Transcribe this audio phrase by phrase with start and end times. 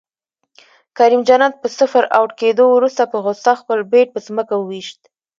[0.97, 4.99] کریم جنت په صفر اؤټ کیدو وروسته په غصه خپل بیټ په ځمکه وویشت